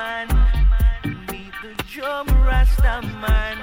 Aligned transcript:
man, 0.00 0.28
meet 1.30 1.52
the 1.62 1.74
drum 1.92 2.26
Rasta 2.46 3.02
man. 3.20 3.58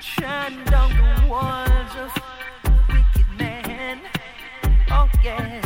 Chant 0.00 0.56
down 0.68 0.90
the 0.90 1.28
walls 1.28 1.94
of 2.04 2.10
wicked 2.88 3.28
men. 3.38 4.00
Oh 4.90 5.08
yeah. 5.22 5.61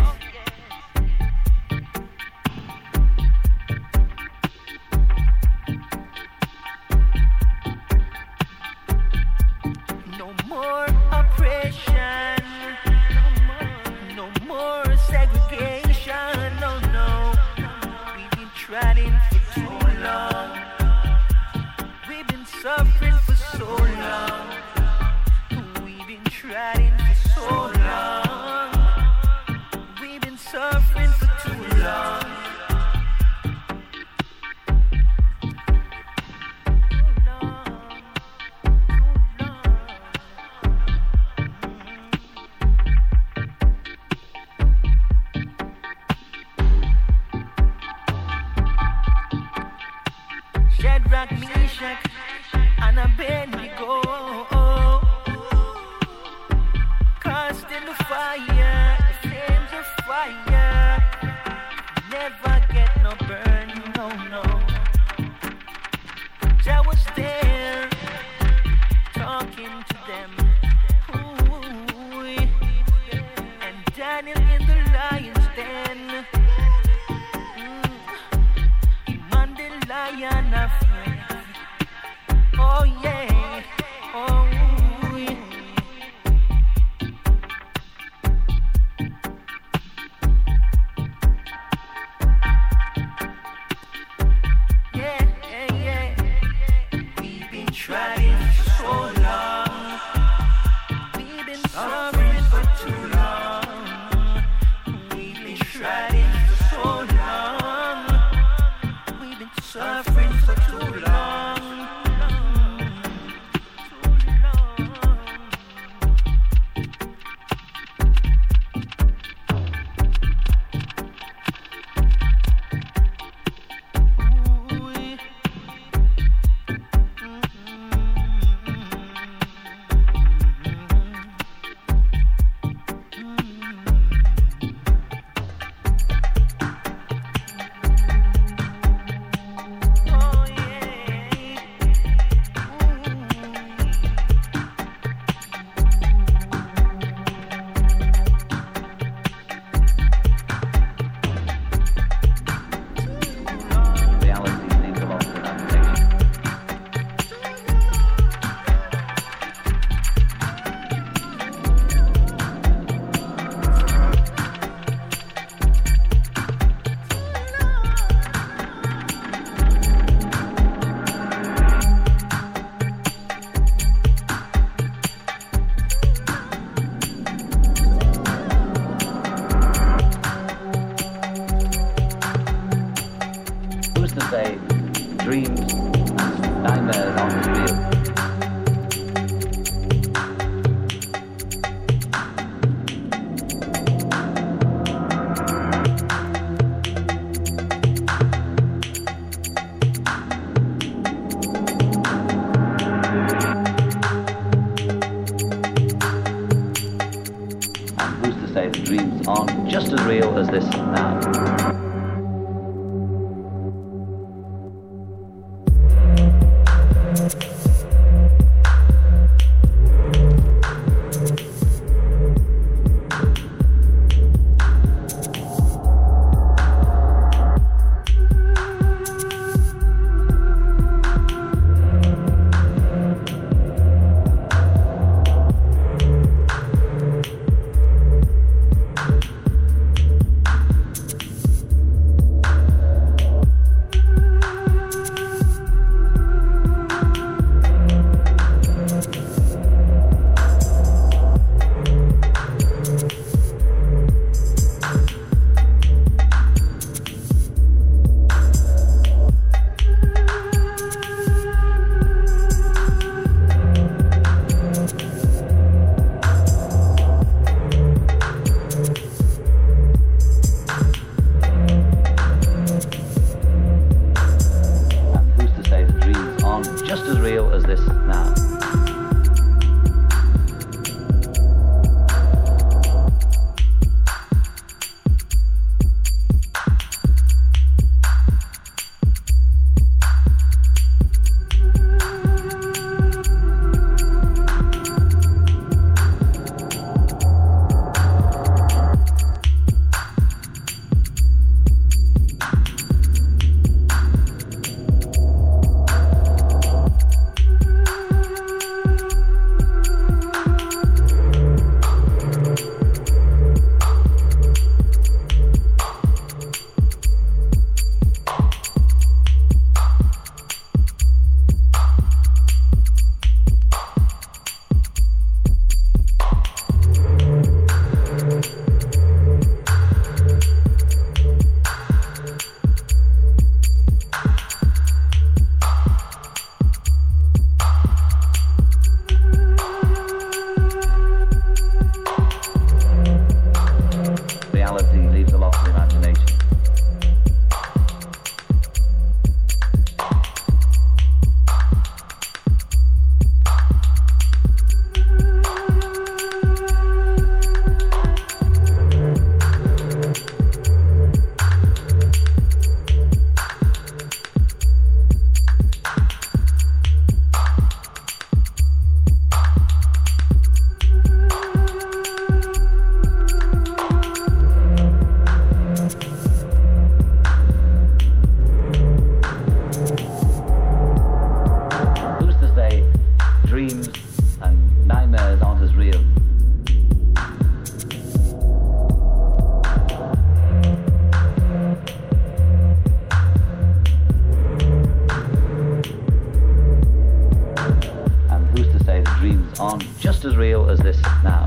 As 400.27 400.37
real 400.37 400.69
as 400.69 400.81
this 400.81 401.01
now. 401.23 401.46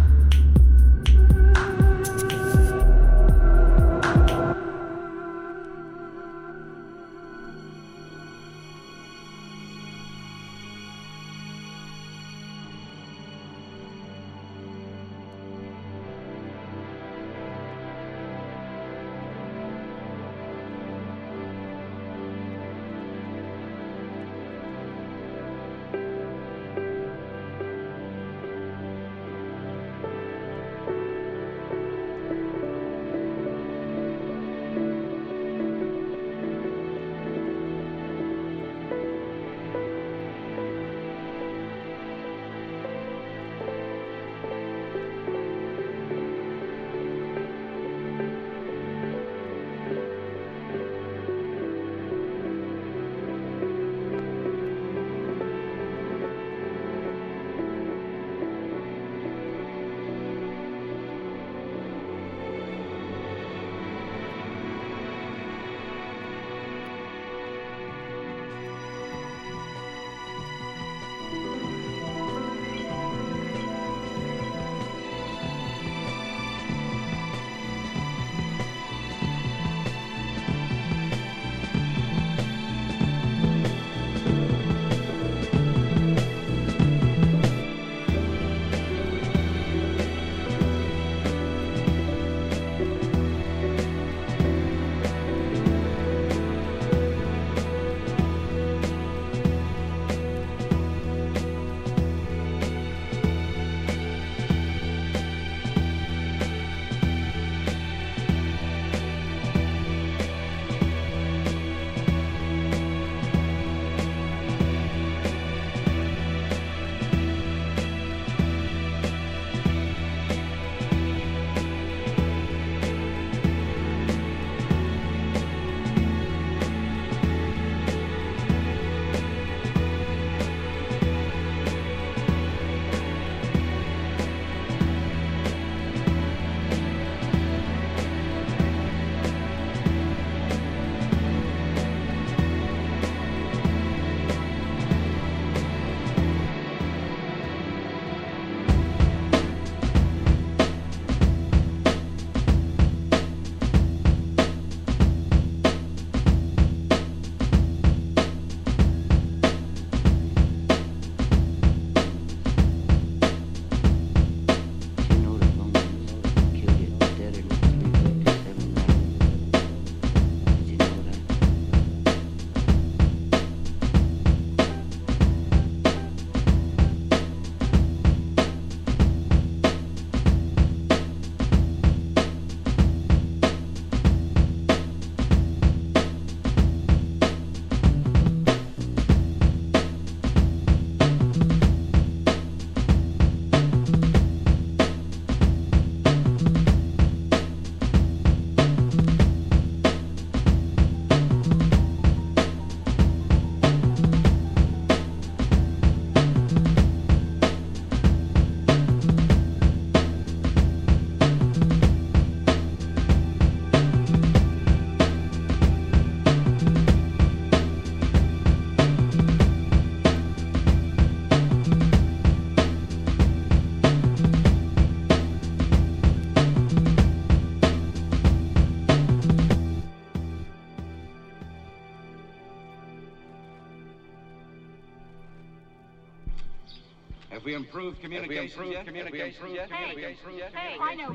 Improved 237.60 238.02
communication 238.02 238.72
yet? 238.72 238.86
Communication 238.86 239.54
yet? 239.54 239.70
Hey, 239.72 240.16
hey, 240.54 240.78
I 240.82 240.96
know, 240.96 241.12